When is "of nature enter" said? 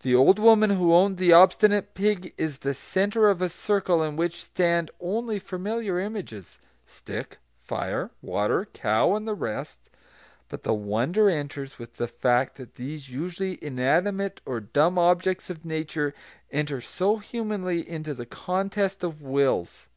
15.50-16.80